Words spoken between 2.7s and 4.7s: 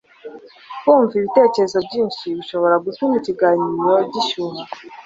gutuma ikiganiro gishyuha